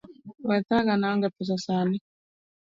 We 0.47 0.55
thaga 0.69 0.91
an 0.93 1.03
aonge 1.07 1.29
pesa 1.35 1.55
sani 1.65 1.97